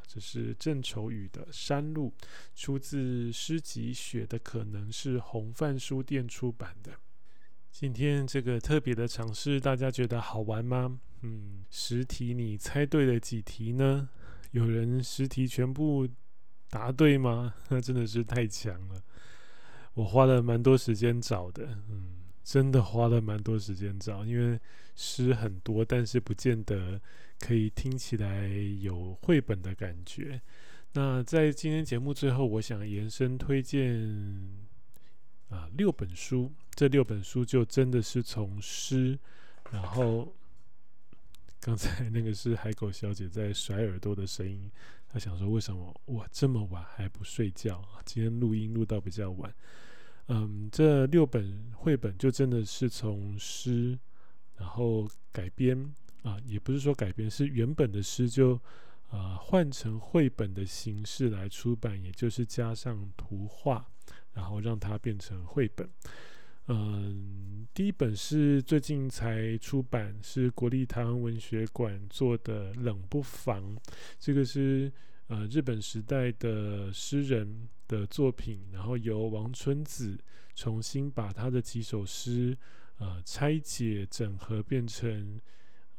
[0.06, 2.14] 这是郑愁予的《山路》，
[2.54, 6.92] 出自诗集《雪的可能》，是红帆书店出版的。
[7.70, 11.00] 今天这个特别的尝试，大家觉得好玩吗？
[11.22, 14.08] 嗯，十题你猜对了几题呢？
[14.52, 16.08] 有人十题全部
[16.70, 17.54] 答对吗？
[17.68, 19.02] 那 真的是太强了。
[19.94, 22.15] 我花了蛮多时间找的，嗯，
[22.46, 24.56] 真的花了蛮多时间找，因为
[24.94, 27.00] 诗很多，但是不见得
[27.40, 28.46] 可以听起来
[28.80, 30.40] 有绘本的感觉。
[30.92, 34.00] 那在今天节目最后，我想延伸推荐
[35.48, 36.52] 啊六本书。
[36.76, 39.18] 这六本书就真的是从诗，
[39.72, 40.32] 然后
[41.58, 44.70] 刚才那个是海狗小姐在甩耳朵的声音，
[45.08, 47.82] 她想说为什么我这么晚还不睡觉？
[48.04, 49.52] 今天录音录到比较晚。
[50.28, 53.96] 嗯，这六本绘本就真的是从诗，
[54.56, 58.60] 然后改编啊，也不是说改编，是原本的诗就
[59.08, 63.86] 啊换成绘本的形式来出版，也就是加上图画，
[64.32, 65.88] 然后让它变成绘本。
[66.68, 73.76] 嗯，第一本是最近才出版，是国立台湾文学馆做的《冷不防》，
[74.18, 74.92] 这个是
[75.28, 80.18] 呃日本时代的诗人的作品，然后由王春子
[80.54, 82.56] 重新把他的几首诗
[82.98, 85.40] 呃拆解整合，变成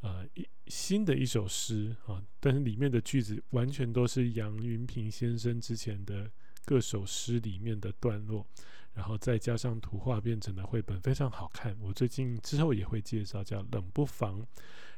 [0.01, 6.29] 呃一新的一首诗啊，但是里面的句子完全都是杨云平先生之前的
[6.65, 8.45] 各首诗里面的段落。
[8.93, 14.41] 然后再加上图画变成的绘本非常好看，我最近之后也会介绍，叫《冷不防》。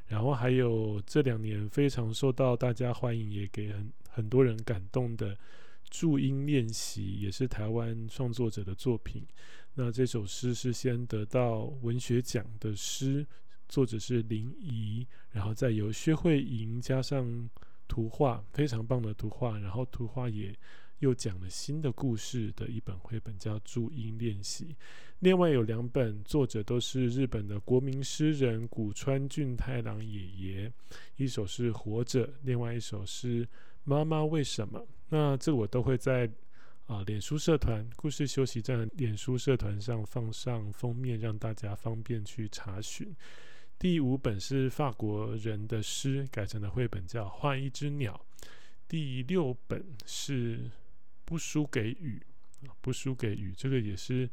[0.06, 5.36] 然后还有这两年非常受到大家欢迎，也给很很多人感动的
[5.90, 9.26] 《注音练习》，也是台湾创作者的作品。
[9.74, 13.26] 那这首诗是先得到文学奖的诗，
[13.68, 17.50] 作者是林怡，然后再由薛慧莹加上
[17.86, 20.56] 图画，非常棒的图画，然后图画也。
[21.00, 24.66] 又讲了新的故事的一本绘本，叫《注音练习》。
[25.20, 30.70] 另外有两本，作者都是日本的国民诗人谷川俊太郎爷爷，
[31.16, 33.46] 一首是《活着》，另外一首是
[33.82, 34.78] 《妈妈为什么》。
[35.10, 36.30] 那这我都会在
[36.86, 43.14] 啊、脸书社团“故事休息站”脸书社团上放上封面，让大家方便去查询。
[43.78, 48.24] 第五本是法国人的诗改成的绘本，叫《画一只鸟》。
[48.88, 50.70] 第六本是。
[51.22, 52.20] 不输给雨，
[52.80, 54.28] 不输给雨，这个也是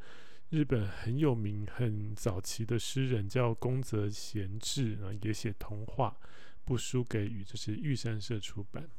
[0.50, 6.18] 日本很有名、很早期的诗人，叫宫泽贤治啊，也写童话。
[6.66, 8.90] 不输给雨，这是玉山社出版。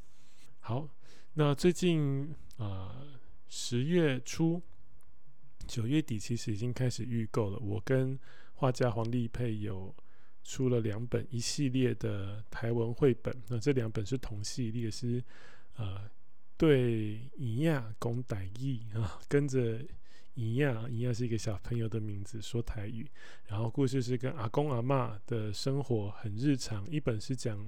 [0.68, 0.86] 好，
[1.32, 3.02] 那最近啊，
[3.48, 4.60] 十月初、
[5.66, 7.58] 九月底，其实已经开始预购了。
[7.60, 8.18] 我跟
[8.52, 9.96] 画家黄丽佩有
[10.44, 15.24] 出了两本一系列的台文绘本，那这两本是同系列，是
[15.76, 16.06] 呃。
[16.58, 19.82] 对，尹亚讲台语啊，跟着
[20.34, 23.10] 尹亚，尹亚是一个小朋友的名字，说台语。
[23.46, 27.58] 然后故事是跟阿公阿嬷的生活很日常，一本是讲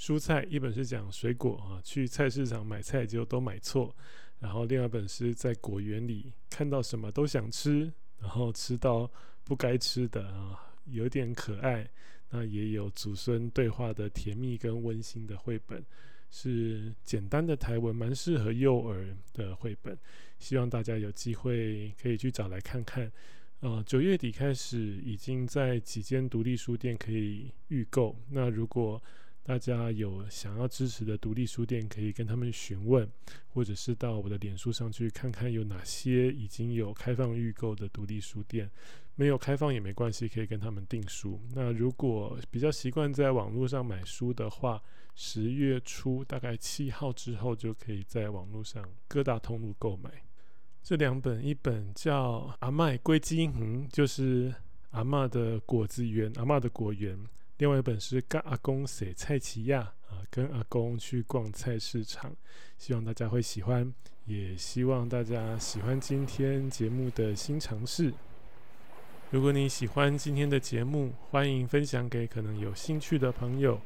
[0.00, 1.78] 蔬菜，一本是讲水果啊。
[1.84, 3.94] 去菜市场买菜就都买错。
[4.38, 9.10] 然后另外一本是在果园里看到什么都想吃，然后吃到
[9.44, 11.86] 不该吃的啊，有点可爱。
[12.30, 15.84] 那也有祖孙对话的甜蜜跟温馨的绘本。
[16.30, 19.98] 是简单的台文，蛮适合幼儿的绘本，
[20.38, 23.12] 希望大家有机会可以去找来看看。
[23.58, 28.16] 呃，九月底开始，已经在几间独立书店可以预购。
[28.30, 29.02] 那如果
[29.42, 33.08] 大家有想要支持的独立书店，可以跟他们询问，
[33.48, 38.70] 或者是到我的脸书上去看看有哪些已经有开放预购的独立书店。
[39.16, 41.38] 没有开放也没关系，可以跟他们订书。
[41.52, 44.80] 那如果比较习惯在网络上买书的话，
[45.14, 50.10] 十月初大概七号之后就可以在网络上各大通路购买
[50.82, 54.54] 这两本，一本叫《阿嬷归金园》，就是
[54.90, 57.18] 阿嬷的果子园，阿嬷的果园。
[57.60, 59.92] 另外一本是跟阿公写菜市仔啊，
[60.30, 62.34] 跟阿公去逛菜市场，
[62.78, 63.92] 希望大家会喜欢，
[64.24, 68.14] 也希望大家喜欢今天节目的新尝试。
[69.30, 73.78] 如果你喜欢今天的节目，欢迎分享给可能有兴趣的朋友。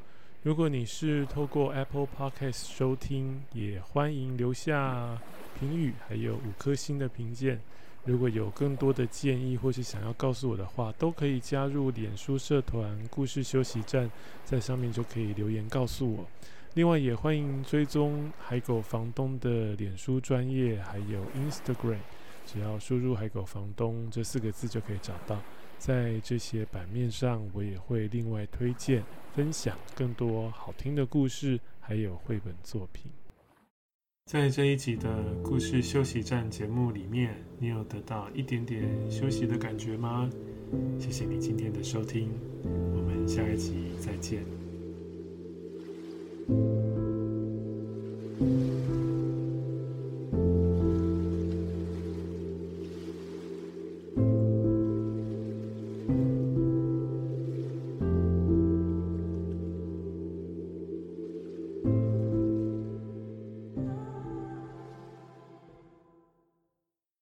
[0.44, 5.20] 如果你是透过 Apple Podcast 收听，也欢迎留下
[5.58, 7.60] 评语，还有五颗星的评鉴。
[8.04, 14.10] 如果有更多的建议或是想要告诉我的话，都可以加入脸书社团“故事休息站”，
[14.44, 16.26] 在上面就可以留言告诉我。
[16.74, 22.00] 另外，也欢迎追踪海狗房东的脸书专业，还有 Instagram。
[22.46, 25.40] 只要输入“海狗房东”这四个字就可以找到。
[25.78, 29.02] 在这些版面上，我也会另外推荐
[29.32, 33.10] 分享更多好听的故事，还有绘本作品。
[34.26, 40.30] 在这一集的故事休息站节目里面，你有得到一点点休息的感觉吗？
[40.98, 42.30] 谢谢你今天的收听，
[42.64, 44.42] 我们下一集再见。